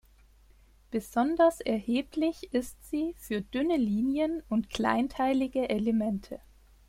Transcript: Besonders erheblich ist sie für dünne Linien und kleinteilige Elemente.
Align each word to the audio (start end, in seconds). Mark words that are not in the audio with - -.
Besonders 0.89 1.59
erheblich 1.61 2.51
ist 2.53 2.75
sie 2.89 3.13
für 3.19 3.41
dünne 3.41 3.77
Linien 3.77 4.41
und 4.49 4.71
kleinteilige 4.71 5.69
Elemente. 5.69 6.41